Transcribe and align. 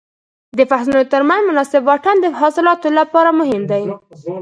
د 0.57 0.59
فصلونو 0.69 1.03
تر 1.13 1.21
منځ 1.29 1.41
مناسب 1.49 1.81
واټن 1.85 2.15
د 2.21 2.25
حاصلاتو 2.39 2.87
لپاره 2.99 3.29
مهم 3.39 3.61
دی. 3.71 3.83